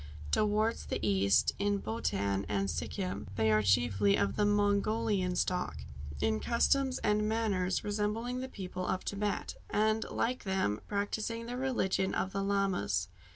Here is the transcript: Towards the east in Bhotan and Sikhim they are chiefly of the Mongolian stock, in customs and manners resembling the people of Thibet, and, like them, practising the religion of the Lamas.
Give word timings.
Towards 0.31 0.87
the 0.87 0.97
east 1.07 1.53
in 1.59 1.77
Bhotan 1.79 2.43
and 2.49 2.69
Sikhim 2.71 3.27
they 3.35 3.51
are 3.51 3.61
chiefly 3.61 4.15
of 4.17 4.35
the 4.35 4.47
Mongolian 4.47 5.35
stock, 5.35 5.83
in 6.19 6.39
customs 6.39 6.97
and 7.03 7.29
manners 7.29 7.83
resembling 7.83 8.39
the 8.39 8.49
people 8.49 8.87
of 8.87 9.03
Thibet, 9.03 9.57
and, 9.69 10.03
like 10.09 10.43
them, 10.43 10.79
practising 10.87 11.45
the 11.45 11.55
religion 11.55 12.15
of 12.15 12.31
the 12.33 12.41
Lamas. 12.41 13.09